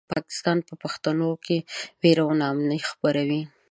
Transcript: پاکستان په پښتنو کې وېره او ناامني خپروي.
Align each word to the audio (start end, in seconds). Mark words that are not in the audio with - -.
پاکستان 0.13 0.57
په 0.67 0.73
پښتنو 0.83 1.29
کې 1.45 1.57
وېره 2.01 2.23
او 2.27 2.31
ناامني 2.41 2.79
خپروي. 2.89 3.41